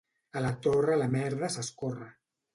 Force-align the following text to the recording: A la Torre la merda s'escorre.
A 0.39 0.41
la 0.45 0.53
Torre 0.67 0.95
la 1.03 1.09
merda 1.17 1.51
s'escorre. 1.59 2.11